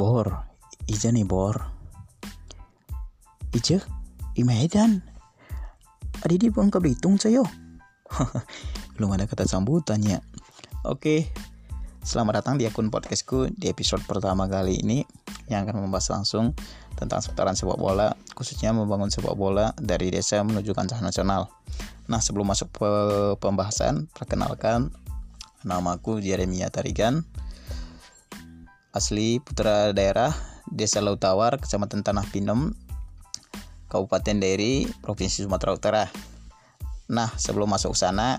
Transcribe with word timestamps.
Bor, 0.00 0.32
ija 0.88 1.12
nih 1.12 1.28
Bor. 1.28 1.60
Ija, 3.52 3.84
di 4.32 4.48
Medan. 4.48 5.04
Adi 6.24 6.40
di 6.40 6.48
Bangka 6.48 6.80
Belitung 6.80 7.20
sayo. 7.20 7.44
Belum 8.96 9.12
ada 9.12 9.28
kata 9.28 9.44
sambutannya. 9.44 10.24
Oke, 10.88 11.28
selamat 12.00 12.40
datang 12.40 12.56
di 12.56 12.64
akun 12.64 12.88
podcastku 12.88 13.52
di 13.52 13.68
episode 13.68 14.00
pertama 14.08 14.48
kali 14.48 14.80
ini 14.80 15.04
yang 15.52 15.68
akan 15.68 15.84
membahas 15.84 16.16
langsung 16.16 16.56
tentang 16.96 17.20
seputaran 17.20 17.52
sepak 17.52 17.76
bola, 17.76 18.16
khususnya 18.32 18.72
membangun 18.72 19.12
sepak 19.12 19.36
bola 19.36 19.76
dari 19.76 20.08
desa 20.08 20.40
menuju 20.40 20.72
kancah 20.72 21.04
nasional. 21.04 21.52
Nah, 22.08 22.24
sebelum 22.24 22.48
masuk 22.48 22.72
pembahasan, 23.36 24.08
perkenalkan 24.16 24.96
namaku 25.60 26.24
Jeremia 26.24 26.72
Tarigan, 26.72 27.28
asli 28.90 29.38
putra 29.38 29.94
daerah 29.94 30.34
Desa 30.70 31.02
Lautawar, 31.02 31.58
Kecamatan 31.58 32.02
Tanah 32.02 32.26
Pinem, 32.30 32.74
Kabupaten 33.90 34.38
Deri, 34.38 34.86
Provinsi 35.02 35.42
Sumatera 35.46 35.74
Utara. 35.74 36.04
Nah, 37.10 37.30
sebelum 37.34 37.70
masuk 37.70 37.98
sana, 37.98 38.38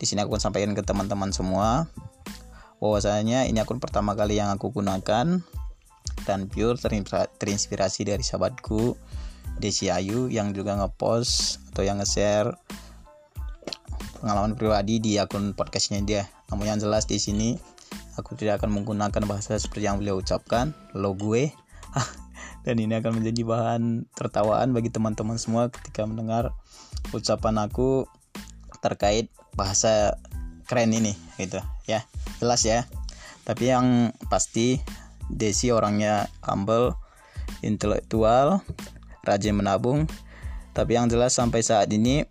di 0.00 0.08
sini 0.08 0.24
aku 0.24 0.36
akan 0.36 0.52
sampaikan 0.52 0.72
ke 0.72 0.80
teman-teman 0.80 1.32
semua 1.36 1.84
bahwasanya 2.80 3.44
ini 3.44 3.60
akun 3.60 3.76
pertama 3.76 4.16
kali 4.16 4.40
yang 4.40 4.48
aku 4.48 4.72
gunakan 4.72 5.44
dan 6.24 6.40
pure 6.48 6.80
terinspirasi 7.36 8.08
dari 8.08 8.24
sahabatku 8.24 8.96
Desi 9.60 9.92
Ayu 9.92 10.32
yang 10.32 10.56
juga 10.56 10.80
ngepost 10.80 11.60
atau 11.72 11.84
yang 11.84 12.00
nge-share 12.00 12.56
pengalaman 14.24 14.56
pribadi 14.56 14.96
di 14.96 15.20
akun 15.20 15.52
podcastnya 15.52 16.00
dia. 16.00 16.24
Namun 16.48 16.72
yang 16.72 16.80
jelas 16.80 17.04
di 17.04 17.20
sini 17.20 17.60
aku 18.20 18.36
tidak 18.36 18.60
akan 18.60 18.76
menggunakan 18.76 19.24
bahasa 19.24 19.56
seperti 19.56 19.88
yang 19.88 19.96
beliau 19.96 20.20
ucapkan, 20.20 20.76
lo 20.92 21.16
gue. 21.16 21.50
dan 22.64 22.76
ini 22.76 23.00
akan 23.00 23.20
menjadi 23.20 23.40
bahan 23.42 23.82
tertawaan 24.12 24.76
bagi 24.76 24.92
teman-teman 24.92 25.40
semua 25.40 25.72
ketika 25.72 26.04
mendengar 26.04 26.52
ucapan 27.16 27.56
aku 27.64 28.04
terkait 28.84 29.32
bahasa 29.56 30.20
keren 30.68 30.92
ini 30.92 31.16
gitu. 31.40 31.58
Ya 31.88 32.04
jelas 32.38 32.62
ya. 32.62 32.84
Tapi 33.48 33.72
yang 33.72 34.12
pasti 34.28 34.78
Desi 35.30 35.70
orangnya 35.70 36.26
humble 36.44 36.94
intelektual 37.64 38.60
rajin 39.24 39.56
menabung. 39.56 40.10
Tapi 40.76 40.94
yang 40.98 41.10
jelas 41.10 41.34
sampai 41.34 41.64
saat 41.64 41.90
ini 41.90 42.22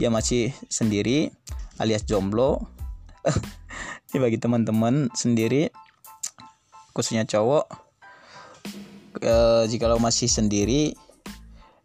dia 0.00 0.08
masih 0.08 0.52
sendiri 0.72 1.32
alias 1.76 2.04
jomblo 2.08 2.64
ini 4.12 4.20
bagi 4.20 4.36
teman-teman 4.36 5.08
sendiri 5.16 5.72
khususnya 6.92 7.24
cowok 7.24 7.64
e, 9.24 9.34
jika 9.72 9.88
lo 9.88 9.96
masih 9.96 10.28
sendiri 10.28 10.92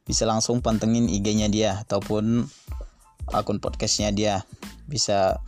bisa 0.07 0.23
langsung 0.23 0.63
pantengin 0.63 1.11
IG-nya 1.11 1.51
dia 1.51 1.71
ataupun 1.83 2.47
akun 3.35 3.59
podcastnya 3.59 4.15
dia. 4.15 4.47
Bisa 4.87 5.43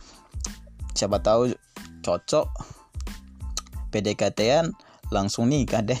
siapa 0.92 1.24
tahu 1.24 1.56
cocok 2.04 2.46
PDKT-an 3.88 4.76
langsung 5.08 5.48
nikah 5.48 5.80
deh. 5.80 5.96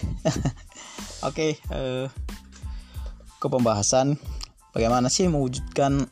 Oke 1.24 1.56
okay, 1.56 1.72
eh, 1.72 2.06
ke 3.40 3.46
pembahasan. 3.48 4.20
Bagaimana 4.76 5.08
sih 5.08 5.26
mewujudkan 5.26 6.06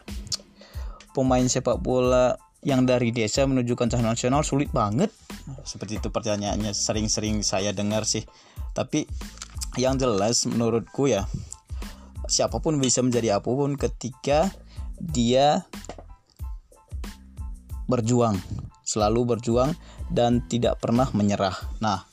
pemain 1.13 1.45
sepak 1.45 1.79
bola 1.79 2.41
yang 2.67 2.83
dari 2.83 3.15
desa 3.15 3.47
menuju 3.47 3.79
kancah 3.79 4.03
nasional 4.03 4.43
sulit 4.43 4.71
banget. 4.75 5.15
Seperti 5.63 6.03
itu 6.03 6.11
pertanyaannya 6.11 6.75
sering-sering 6.75 7.47
saya 7.47 7.71
dengar 7.71 8.03
sih. 8.03 8.27
Tapi 8.75 9.07
yang 9.79 9.95
jelas 9.95 10.43
menurutku 10.49 11.07
ya 11.07 11.29
siapa 12.29 12.59
pun 12.59 12.77
bisa 12.83 13.01
menjadi 13.01 13.41
apa 13.41 13.49
pun 13.49 13.79
ketika 13.79 14.51
dia 14.99 15.65
berjuang 17.89 18.37
selalu 18.85 19.37
berjuang 19.37 19.73
dan 20.13 20.45
tidak 20.51 20.83
pernah 20.83 21.09
menyerah. 21.15 21.55
Nah 21.81 22.05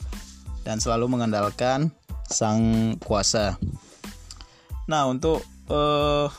dan 0.64 0.78
selalu 0.80 1.10
mengandalkan 1.10 1.90
sang 2.26 2.96
kuasa. 3.02 3.58
Nah 4.86 5.10
untuk 5.10 5.42
uh, 5.70 6.30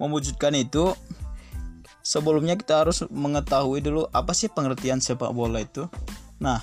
mewujudkan 0.00 0.52
itu 0.56 0.92
sebelumnya 2.06 2.54
kita 2.54 2.86
harus 2.86 3.02
mengetahui 3.10 3.82
dulu 3.82 4.06
apa 4.14 4.30
sih 4.30 4.46
pengertian 4.46 5.02
sepak 5.02 5.34
bola 5.34 5.58
itu. 5.58 5.90
Nah, 6.38 6.62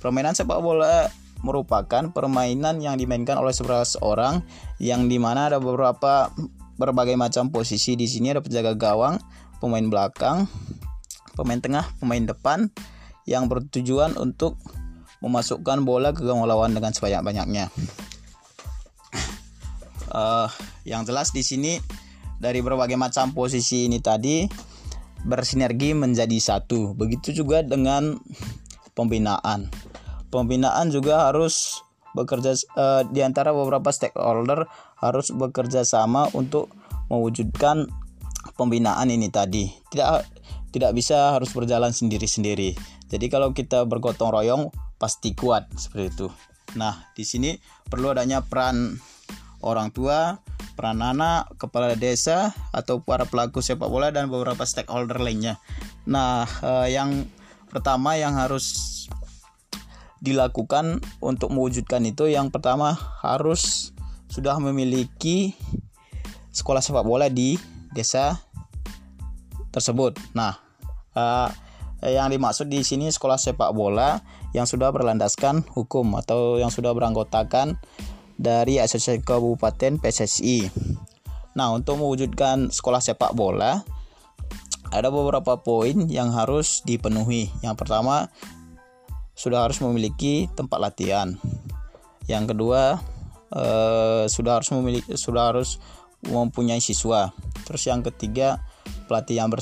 permainan 0.00 0.32
sepak 0.32 0.64
bola 0.64 1.12
merupakan 1.44 2.08
permainan 2.08 2.80
yang 2.80 2.96
dimainkan 2.96 3.36
oleh 3.36 3.52
sebelas 3.52 4.00
orang 4.00 4.40
yang 4.80 5.12
di 5.12 5.20
mana 5.20 5.52
ada 5.52 5.60
beberapa 5.60 6.32
berbagai 6.80 7.20
macam 7.20 7.52
posisi 7.52 7.92
di 8.00 8.08
sini 8.08 8.32
ada 8.32 8.40
penjaga 8.40 8.72
gawang, 8.72 9.20
pemain 9.60 9.84
belakang, 9.84 10.48
pemain 11.36 11.60
tengah, 11.60 11.84
pemain 12.00 12.24
depan 12.24 12.72
yang 13.28 13.44
bertujuan 13.44 14.16
untuk 14.16 14.56
memasukkan 15.20 15.84
bola 15.84 16.16
ke 16.16 16.24
gawang 16.24 16.48
lawan 16.48 16.72
dengan 16.72 16.96
sebanyak-banyaknya. 16.96 17.68
Uh, 20.10 20.48
yang 20.82 21.04
jelas 21.06 21.30
di 21.30 21.44
sini 21.44 21.78
dari 22.40 22.64
berbagai 22.64 22.96
macam 22.96 23.36
posisi 23.36 23.86
ini 23.86 24.00
tadi 24.00 24.48
bersinergi 25.22 25.92
menjadi 25.92 26.40
satu. 26.40 26.96
Begitu 26.96 27.44
juga 27.44 27.60
dengan 27.60 28.16
pembinaan. 28.96 29.68
Pembinaan 30.32 30.88
juga 30.88 31.28
harus 31.28 31.84
bekerja 32.16 32.56
uh, 32.74 33.06
di 33.06 33.22
antara 33.22 33.54
beberapa 33.54 33.92
stakeholder 33.94 34.66
harus 34.98 35.30
bekerja 35.30 35.86
sama 35.86 36.26
untuk 36.34 36.72
mewujudkan 37.12 37.86
pembinaan 38.56 39.12
ini 39.12 39.28
tadi. 39.28 39.68
Tidak 39.92 40.08
tidak 40.70 40.92
bisa 40.94 41.34
harus 41.34 41.50
berjalan 41.50 41.90
sendiri-sendiri. 41.90 42.74
Jadi 43.10 43.26
kalau 43.26 43.50
kita 43.50 43.84
bergotong 43.84 44.30
royong 44.30 44.62
pasti 44.96 45.34
kuat 45.34 45.66
seperti 45.74 46.06
itu. 46.14 46.28
Nah, 46.78 47.10
di 47.18 47.26
sini 47.26 47.58
perlu 47.90 48.14
adanya 48.14 48.46
peran 48.46 48.94
orang 49.66 49.90
tua, 49.90 50.38
peran 50.74 51.02
anak, 51.02 51.50
kepala 51.60 51.94
desa, 51.98 52.54
atau 52.70 53.02
para 53.02 53.26
pelaku 53.26 53.60
sepak 53.60 53.90
bola 53.90 54.10
dan 54.14 54.30
beberapa 54.32 54.62
stakeholder 54.64 55.20
lainnya. 55.20 55.58
Nah, 56.08 56.46
eh, 56.46 56.94
yang 56.94 57.26
pertama 57.70 58.18
yang 58.18 58.34
harus 58.34 59.06
dilakukan 60.20 61.00
untuk 61.24 61.50
mewujudkan 61.52 62.04
itu, 62.04 62.28
yang 62.28 62.52
pertama 62.52 62.96
harus 63.24 63.92
sudah 64.30 64.60
memiliki 64.62 65.56
sekolah 66.52 66.84
sepak 66.84 67.02
bola 67.06 67.26
di 67.26 67.56
desa 67.90 68.38
tersebut. 69.74 70.18
Nah, 70.34 70.58
eh, 71.16 71.50
yang 72.00 72.32
dimaksud 72.32 72.72
di 72.72 72.80
sini 72.80 73.12
sekolah 73.12 73.36
sepak 73.36 73.76
bola 73.76 74.24
yang 74.56 74.64
sudah 74.66 74.90
berlandaskan 74.90 75.62
hukum 75.76 76.16
atau 76.16 76.58
yang 76.58 76.72
sudah 76.72 76.90
beranggotakan 76.96 77.78
dari 78.40 78.80
Asosiasi 78.80 79.20
Kabupaten 79.20 80.00
PSSI. 80.00 80.72
Nah, 81.52 81.76
untuk 81.76 82.00
mewujudkan 82.00 82.72
sekolah 82.72 83.04
sepak 83.04 83.36
bola 83.36 83.84
ada 84.88 85.12
beberapa 85.12 85.60
poin 85.60 86.08
yang 86.08 86.32
harus 86.32 86.80
dipenuhi. 86.88 87.52
Yang 87.60 87.76
pertama, 87.84 88.32
sudah 89.36 89.68
harus 89.68 89.78
memiliki 89.84 90.48
tempat 90.56 90.80
latihan. 90.80 91.36
Yang 92.24 92.56
kedua, 92.56 92.96
eh, 93.52 94.24
sudah 94.24 94.58
harus 94.58 94.72
memiliki 94.72 95.12
sudah 95.20 95.52
harus 95.52 95.76
mempunyai 96.24 96.80
siswa. 96.80 97.28
Terus 97.68 97.82
yang 97.86 98.00
ketiga, 98.00 98.64
pelatih 99.04 99.44
yang 99.44 99.52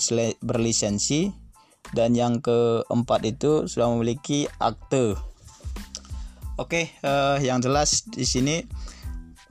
berlisensi 0.40 1.34
dan 1.92 2.12
yang 2.14 2.40
keempat 2.44 3.20
itu 3.24 3.64
sudah 3.66 3.88
memiliki 3.90 4.44
akte 4.60 5.16
Oke, 6.58 6.90
okay, 6.90 7.06
uh, 7.06 7.38
eh, 7.38 7.46
yang 7.46 7.62
jelas 7.62 8.02
di 8.10 8.26
sini 8.26 8.66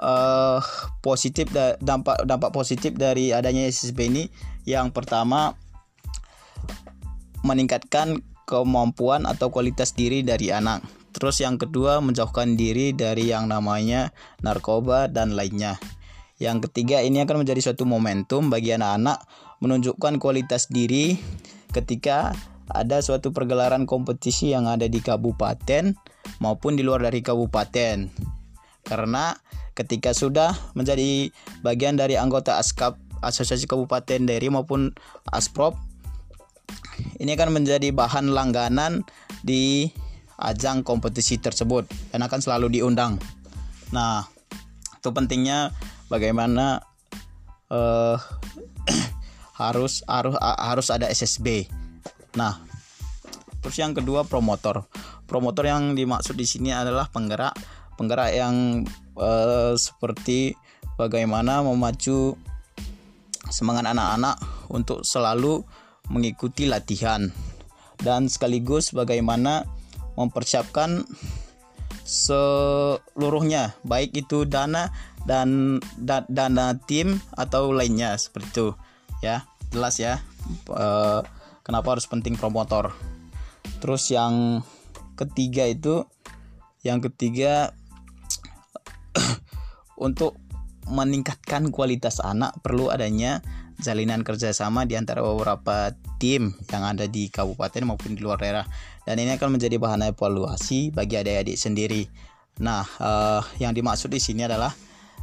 uh, 0.03 0.59
positif 0.99 1.47
da 1.55 1.79
dampak 1.79 2.27
dampak 2.27 2.51
positif 2.51 2.99
dari 2.99 3.31
adanya 3.31 3.63
SSB 3.63 4.11
ini 4.11 4.23
yang 4.67 4.91
pertama 4.91 5.55
meningkatkan 7.47 8.19
kemampuan 8.43 9.23
atau 9.23 9.47
kualitas 9.47 9.95
diri 9.95 10.19
dari 10.19 10.51
anak. 10.51 10.83
Terus 11.15 11.39
yang 11.39 11.55
kedua 11.55 12.03
menjauhkan 12.03 12.59
diri 12.59 12.91
dari 12.91 13.31
yang 13.31 13.47
namanya 13.47 14.11
narkoba 14.43 15.07
dan 15.07 15.33
lainnya. 15.33 15.79
Yang 16.37 16.69
ketiga 16.69 17.01
ini 17.01 17.23
akan 17.23 17.47
menjadi 17.47 17.71
suatu 17.71 17.87
momentum 17.87 18.51
bagi 18.51 18.75
anak-anak 18.75 19.23
menunjukkan 19.63 20.21
kualitas 20.21 20.69
diri 20.69 21.17
ketika 21.73 22.35
ada 22.71 22.99
suatu 22.99 23.31
pergelaran 23.31 23.87
kompetisi 23.87 24.51
yang 24.51 24.67
ada 24.67 24.85
di 24.87 24.99
kabupaten 24.99 25.95
maupun 26.43 26.75
di 26.75 26.83
luar 26.83 27.07
dari 27.07 27.23
kabupaten. 27.23 28.11
Karena 28.87 29.35
ketika 29.75 30.15
sudah 30.15 30.55
menjadi 30.73 31.29
bagian 31.61 31.99
dari 31.99 32.15
anggota 32.17 32.57
ASKAP 32.57 32.97
Asosiasi 33.21 33.65
Kabupaten 33.65 34.29
Deri 34.29 34.47
maupun 34.49 34.93
ASPROP 35.33 35.77
ini 37.17 37.33
akan 37.33 37.61
menjadi 37.61 37.89
bahan 37.93 38.29
langganan 38.29 39.05
di 39.41 39.89
ajang 40.37 40.85
kompetisi 40.85 41.41
tersebut 41.41 41.89
dan 42.13 42.21
akan 42.21 42.39
selalu 42.41 42.77
diundang. 42.77 43.17
Nah, 43.89 44.25
itu 44.97 45.09
pentingnya 45.09 45.73
bagaimana 46.11 46.85
uh, 47.73 48.17
harus 49.61 50.05
harus 50.05 50.35
harus 50.41 50.87
ada 50.93 51.09
SSB. 51.09 51.65
Nah, 52.37 52.61
terus 53.65 53.75
yang 53.81 53.97
kedua 53.97 54.23
promotor. 54.29 54.85
Promotor 55.25 55.65
yang 55.65 55.97
dimaksud 55.97 56.37
di 56.37 56.45
sini 56.45 56.71
adalah 56.71 57.09
penggerak 57.09 57.57
penggerak 57.97 58.31
yang 58.31 58.85
uh, 59.17 59.73
seperti 59.73 60.53
bagaimana 61.01 61.65
memacu 61.65 62.37
semangat 63.49 63.89
anak-anak 63.89 64.37
untuk 64.69 65.01
selalu 65.01 65.65
mengikuti 66.13 66.69
latihan 66.69 67.33
dan 67.99 68.29
sekaligus 68.29 68.93
bagaimana 68.93 69.65
mempersiapkan 70.15 71.03
seluruhnya 72.07 73.75
baik 73.83 74.15
itu 74.15 74.47
dana 74.47 74.93
dan 75.27 75.81
da, 75.99 76.23
dana 76.31 76.77
tim 76.87 77.19
atau 77.35 77.75
lainnya 77.75 78.15
seperti 78.15 78.47
itu 78.47 78.67
ya 79.19 79.43
jelas 79.75 79.99
ya 79.99 80.23
e, 80.71 80.87
kenapa 81.67 81.99
harus 81.99 82.07
penting 82.07 82.39
promotor 82.39 82.95
terus 83.83 84.07
yang 84.07 84.63
ketiga 85.19 85.67
itu 85.67 86.07
yang 86.87 87.03
ketiga 87.03 87.75
untuk 90.07 90.39
meningkatkan 90.87 91.67
kualitas 91.67 92.23
anak 92.23 92.55
perlu 92.63 92.87
adanya 92.87 93.43
jalinan 93.77 94.25
kerjasama 94.25 94.89
di 94.89 94.97
antara 94.97 95.21
beberapa 95.21 95.93
tim 96.17 96.55
yang 96.71 96.83
ada 96.87 97.05
di 97.05 97.29
kabupaten 97.29 97.85
maupun 97.85 98.17
di 98.17 98.21
luar 98.25 98.41
daerah 98.41 98.65
dan 99.05 99.21
ini 99.21 99.37
akan 99.37 99.59
menjadi 99.59 99.77
bahan 99.77 100.09
evaluasi 100.09 100.89
bagi 100.89 101.19
adik-adik 101.19 101.57
sendiri. 101.59 102.09
Nah, 102.57 102.81
uh, 102.97 103.45
yang 103.61 103.77
dimaksud 103.77 104.09
di 104.09 104.17
sini 104.17 104.49
adalah 104.49 104.73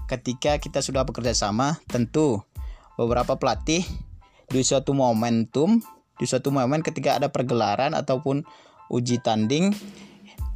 ketika 0.07 0.63
kita 0.63 0.79
sudah 0.79 1.03
bekerja 1.03 1.35
sama, 1.35 1.75
tentu 1.91 2.39
beberapa 2.95 3.35
pelatih 3.35 3.83
di 4.47 4.61
suatu 4.63 4.95
momentum, 4.95 5.83
di 6.19 6.25
suatu 6.25 6.55
momen 6.55 6.81
ketika 6.81 7.19
ada 7.19 7.29
pergelaran 7.31 7.93
ataupun 7.93 8.47
uji 8.93 9.19
tanding, 9.25 9.75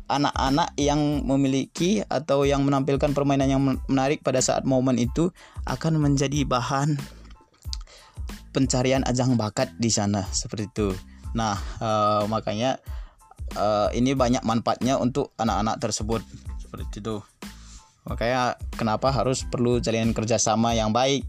anak-anak 0.09 0.73
yang 0.81 1.25
memiliki 1.25 2.01
atau 2.09 2.49
yang 2.49 2.65
menampilkan 2.65 3.13
permainan 3.13 3.49
yang 3.49 3.63
menarik 3.87 4.25
pada 4.25 4.41
saat 4.41 4.65
momen 4.65 4.97
itu 4.97 5.29
akan 5.69 6.01
menjadi 6.01 6.49
bahan 6.49 6.97
pencarian 8.57 9.05
ajang 9.05 9.37
bakat 9.37 9.69
di 9.77 9.93
sana 9.93 10.25
seperti 10.33 10.67
itu. 10.73 10.89
Nah, 11.37 11.61
uh, 11.79 12.25
makanya 12.25 12.81
uh, 13.55 13.93
ini 13.93 14.17
banyak 14.17 14.41
manfaatnya 14.43 14.97
untuk 14.97 15.37
anak-anak 15.37 15.77
tersebut 15.79 16.25
seperti 16.57 17.05
itu. 17.05 17.21
Makanya 18.09 18.57
kenapa 18.73 19.13
harus 19.13 19.45
perlu 19.45 19.77
jalinan 19.85 20.17
kerjasama 20.17 20.73
yang 20.73 20.97
baik. 20.97 21.29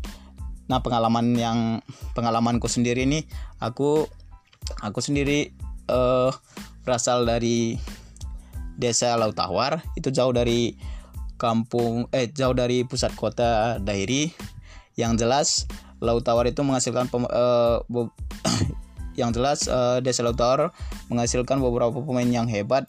Nah, 0.71 0.79
pengalaman 0.79 1.35
yang 1.35 1.59
pengalamanku 2.15 2.69
sendiri 2.71 3.03
ini, 3.03 3.25
aku 3.59 4.07
aku 4.81 5.01
sendiri 5.01 5.51
uh, 5.89 6.31
berasal 6.85 7.25
dari 7.27 7.77
desa 8.79 9.17
Lautawar, 9.19 9.83
itu 9.99 10.09
jauh 10.09 10.31
dari 10.31 10.77
kampung 11.39 12.11
eh 12.11 12.27
jauh 12.27 12.53
dari 12.53 12.83
pusat 12.83 13.15
kota 13.15 13.79
Dairi. 13.79 14.29
Yang 14.99 15.13
jelas 15.23 15.47
Laut 15.99 16.23
Tawar 16.23 16.47
itu 16.47 16.63
menghasilkan 16.63 17.11
pem, 17.11 17.27
uh, 17.27 17.83
yang 19.19 19.35
jelas 19.35 19.67
uh, 19.67 19.99
Desa 19.99 20.23
Laut 20.23 20.39
Tawar 20.39 20.71
menghasilkan 21.11 21.59
beberapa 21.59 21.99
pemain 21.99 22.27
yang 22.27 22.47
hebat 22.47 22.87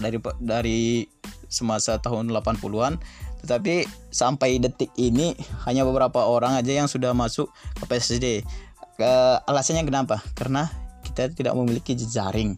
dari 0.00 0.16
dari 0.40 1.04
semasa 1.52 2.00
tahun 2.00 2.32
80-an 2.32 2.96
tetapi 3.40 3.88
sampai 4.12 4.60
detik 4.60 4.92
ini 5.00 5.32
hanya 5.64 5.84
beberapa 5.88 6.28
orang 6.28 6.60
aja 6.60 6.76
yang 6.76 6.88
sudah 6.88 7.16
masuk 7.16 7.48
ke 7.80 7.84
PSD. 7.88 8.26
Ke, 9.00 9.40
alasannya 9.48 9.88
kenapa? 9.88 10.20
Karena 10.36 10.68
kita 11.06 11.32
tidak 11.32 11.54
memiliki 11.56 11.96
jejaring. 11.96 12.56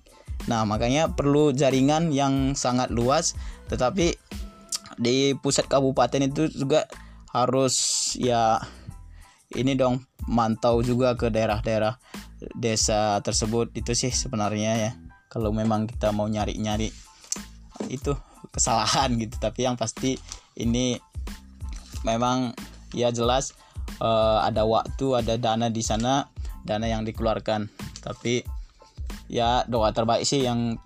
Nah, 0.50 0.66
makanya 0.66 1.14
perlu 1.14 1.54
jaringan 1.54 2.10
yang 2.10 2.58
sangat 2.58 2.90
luas 2.90 3.38
tetapi 3.70 4.18
di 4.98 5.32
pusat 5.38 5.70
kabupaten 5.70 6.28
itu 6.28 6.50
juga 6.52 6.84
harus 7.32 8.12
ya 8.20 8.60
ini 9.56 9.72
dong 9.72 10.04
mantau 10.28 10.84
juga 10.84 11.16
ke 11.16 11.32
daerah-daerah 11.32 11.96
desa 12.58 13.22
tersebut. 13.22 13.72
Itu 13.72 13.94
sih 13.94 14.10
sebenarnya 14.10 14.72
ya. 14.78 14.92
Kalau 15.32 15.54
memang 15.54 15.88
kita 15.88 16.12
mau 16.12 16.28
nyari-nyari 16.28 16.92
itu 17.88 18.12
kesalahan 18.52 19.16
gitu. 19.22 19.38
Tapi 19.40 19.64
yang 19.64 19.78
pasti 19.78 20.18
ini 20.58 20.98
memang 22.02 22.52
ya 22.92 23.08
jelas 23.14 23.56
uh, 24.02 24.44
ada 24.44 24.66
waktu 24.68 25.22
ada 25.22 25.38
dana 25.38 25.72
di 25.72 25.80
sana 25.80 26.28
dana 26.66 26.86
yang 26.86 27.06
dikeluarkan 27.06 27.70
tapi 28.02 28.42
ya 29.30 29.62
doa 29.70 29.94
terbaik 29.94 30.26
sih 30.26 30.42
yang 30.42 30.76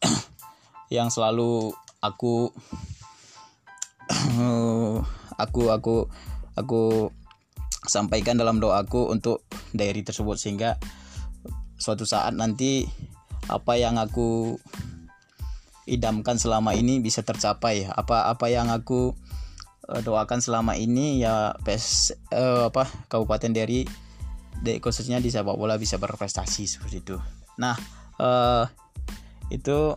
yang 0.94 1.10
selalu 1.10 1.74
aku 2.00 2.54
aku 5.44 5.62
aku 5.74 5.96
aku 6.54 6.82
sampaikan 7.84 8.38
dalam 8.38 8.62
doaku 8.62 9.10
untuk 9.10 9.42
diary 9.74 10.06
tersebut 10.06 10.38
sehingga 10.38 10.78
suatu 11.80 12.04
saat 12.04 12.36
nanti 12.36 12.84
apa 13.48 13.74
yang 13.80 13.96
aku 13.96 14.60
idamkan 15.90 16.38
selama 16.38 16.76
ini 16.76 17.02
bisa 17.02 17.26
tercapai. 17.26 17.88
Apa 17.90 18.30
apa 18.30 18.46
yang 18.46 18.70
aku 18.70 19.16
uh, 19.90 20.00
doakan 20.04 20.38
selama 20.38 20.78
ini 20.78 21.24
ya 21.24 21.56
PS 21.66 22.14
uh, 22.30 22.70
apa 22.70 22.86
Kabupaten 23.10 23.50
dari 23.50 23.82
de, 24.60 24.78
khususnya 24.78 25.18
di 25.18 25.32
sepak 25.32 25.56
bola 25.56 25.80
bisa 25.80 25.96
berprestasi 25.96 26.64
seperti 26.68 27.00
itu. 27.00 27.16
Nah 27.56 27.76
uh, 28.20 28.64
itu 29.50 29.96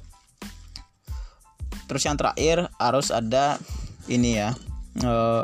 terus 1.86 2.04
yang 2.08 2.18
terakhir 2.18 2.72
harus 2.80 3.12
ada 3.14 3.60
ini 4.08 4.40
ya 4.40 4.56
uh, 5.04 5.44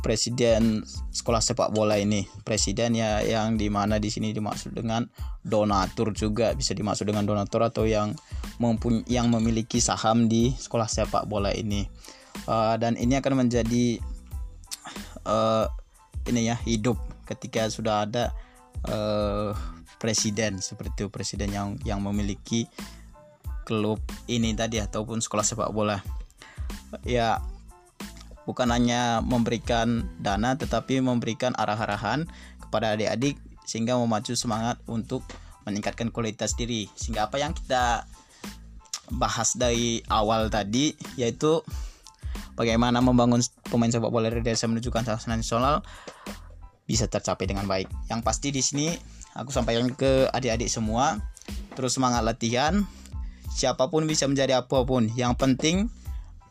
presiden 0.00 0.82
sekolah 1.12 1.44
sepak 1.44 1.70
bola 1.70 2.00
ini. 2.00 2.24
Presiden 2.42 2.96
ya 2.96 3.20
yang 3.20 3.60
di 3.60 3.68
mana 3.68 4.00
di 4.00 4.08
sini 4.08 4.32
dimaksud 4.32 4.72
dengan 4.72 5.04
donatur 5.44 6.16
juga 6.16 6.56
bisa 6.56 6.72
dimaksud 6.72 7.04
dengan 7.04 7.28
donatur 7.28 7.68
atau 7.68 7.84
yang 7.84 8.16
mempunyai 8.56 9.04
yang 9.08 9.28
memiliki 9.28 9.78
saham 9.78 10.26
di 10.26 10.56
sekolah 10.56 10.88
sepak 10.88 11.28
bola 11.28 11.52
ini. 11.52 11.84
Uh, 12.48 12.74
dan 12.80 12.96
ini 12.96 13.20
akan 13.20 13.46
menjadi 13.46 14.00
uh, 15.28 15.68
ini 16.28 16.48
ya 16.48 16.56
hidup 16.64 16.96
ketika 17.30 17.70
sudah 17.70 18.04
ada 18.04 18.34
uh, 18.90 19.54
presiden 20.02 20.58
seperti 20.58 21.04
itu 21.04 21.06
presiden 21.12 21.54
yang 21.54 21.68
yang 21.86 22.00
memiliki 22.02 22.66
klub 23.68 24.02
ini 24.26 24.56
tadi 24.56 24.82
ataupun 24.82 25.22
sekolah 25.22 25.44
sepak 25.46 25.70
bola. 25.70 26.02
Ya 27.06 27.38
bukan 28.48 28.72
hanya 28.74 29.22
memberikan 29.22 30.10
dana 30.18 30.58
tetapi 30.58 30.98
memberikan 30.98 31.54
arah-arahan 31.54 32.26
kepada 32.58 32.98
adik-adik 32.98 33.38
sehingga 33.62 33.94
memacu 33.94 34.34
semangat 34.34 34.82
untuk 34.90 35.22
meningkatkan 35.68 36.10
kualitas 36.10 36.58
diri. 36.58 36.90
Sehingga 36.98 37.30
apa 37.30 37.38
yang 37.38 37.54
kita 37.54 38.08
bahas 39.14 39.54
dari 39.54 40.02
awal 40.10 40.50
tadi 40.50 40.94
yaitu 41.14 41.62
bagaimana 42.54 43.02
membangun 43.02 43.42
pemain 43.66 43.90
sepak 43.90 44.10
bola 44.10 44.30
dari 44.30 44.42
desa 44.42 44.70
menuju 44.70 44.90
kancah 44.90 45.18
nasional 45.26 45.82
bisa 46.90 47.06
tercapai 47.06 47.46
dengan 47.46 47.70
baik. 47.70 47.86
Yang 48.10 48.20
pasti 48.26 48.48
di 48.50 48.58
sini 48.58 48.90
aku 49.38 49.54
sampaikan 49.54 49.94
ke 49.94 50.26
adik-adik 50.34 50.66
semua 50.66 51.22
terus 51.78 51.94
semangat 51.94 52.26
latihan. 52.26 52.82
Siapa 53.54 53.86
pun 53.86 54.10
bisa 54.10 54.26
menjadi 54.26 54.66
apa 54.66 54.82
pun. 54.82 55.06
Yang 55.14 55.38
penting 55.38 55.76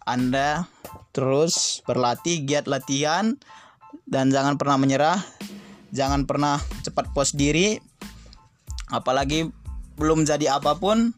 Anda 0.07 0.63
terus 1.11 1.83
berlatih 1.83 2.47
giat 2.47 2.71
latihan 2.71 3.35
dan 4.07 4.31
jangan 4.31 4.55
pernah 4.55 4.79
menyerah 4.79 5.19
jangan 5.89 6.25
pernah 6.25 6.61
cepat 6.85 7.09
puas 7.13 7.33
diri 7.33 7.81
apalagi 8.89 9.49
belum 9.97 10.25
jadi 10.25 10.57
apa 10.57 10.77
pun 10.77 11.13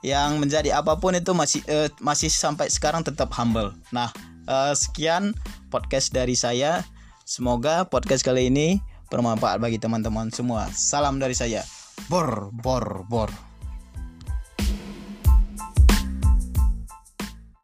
yang 0.00 0.40
menjadi 0.40 0.80
apa 0.80 0.96
pun 0.96 1.12
itu 1.12 1.36
masih 1.36 1.60
uh, 1.68 1.88
masih 2.00 2.32
sampai 2.32 2.72
sekarang 2.72 3.04
tetap 3.04 3.32
humble 3.36 3.72
nah 3.92 4.08
uh, 4.48 4.72
sekian 4.72 5.36
podcast 5.68 6.12
dari 6.12 6.36
saya 6.36 6.84
semoga 7.30 7.86
podcast 7.86 8.26
kali 8.26 8.50
ini 8.50 8.82
bermanfaat 9.06 9.62
bagi 9.62 9.78
teman-teman 9.78 10.34
semua. 10.34 10.66
Salam 10.74 11.22
dari 11.22 11.38
saya 11.38 11.62
bor 12.10 12.50
bor 12.50 13.06
bor 13.06 13.49